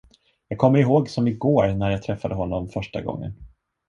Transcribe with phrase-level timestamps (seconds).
[0.47, 3.33] Jag kommer ihåg som i går när jag träffade honom första gången.